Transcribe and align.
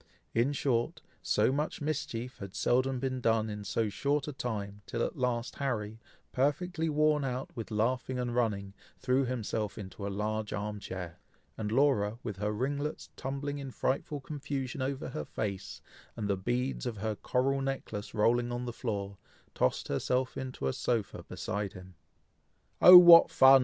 In 0.33 0.51
short, 0.51 1.03
so 1.21 1.51
much 1.51 1.79
mischief 1.79 2.39
has 2.39 2.57
seldom 2.57 2.99
been 2.99 3.21
done 3.21 3.51
in 3.51 3.63
so 3.63 3.87
short 3.87 4.27
a 4.27 4.33
time, 4.33 4.81
till 4.87 5.03
at 5.03 5.15
last 5.15 5.57
Harry, 5.57 5.99
perfectly 6.31 6.89
worn 6.89 7.23
out 7.23 7.55
with 7.55 7.69
laughing 7.69 8.17
and 8.17 8.33
running, 8.33 8.73
threw 8.97 9.25
himself 9.25 9.77
into 9.77 10.07
a 10.07 10.09
large 10.09 10.53
arm 10.53 10.79
chair, 10.79 11.19
and 11.55 11.71
Laura, 11.71 12.17
with 12.23 12.37
her 12.37 12.51
ringlets 12.51 13.11
tumbling 13.15 13.59
in 13.59 13.69
frightful 13.69 14.19
confusion 14.19 14.81
over 14.81 15.09
her 15.09 15.23
face, 15.23 15.81
and 16.15 16.27
the 16.27 16.35
beads 16.35 16.87
of 16.87 16.97
her 16.97 17.15
coral 17.15 17.61
necklace 17.61 18.15
rolling 18.15 18.51
on 18.51 18.65
the 18.65 18.73
floor, 18.73 19.19
tossed 19.53 19.87
herself 19.87 20.35
into 20.35 20.65
a 20.65 20.73
sofa 20.73 21.21
beside 21.21 21.73
him. 21.73 21.93
"Oh! 22.81 22.97
what 22.97 23.29
fun!" 23.29 23.59